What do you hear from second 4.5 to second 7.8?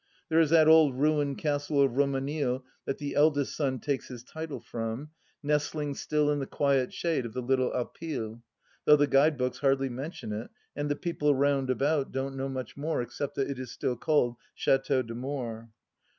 from, nestling still in the quiet shade of the little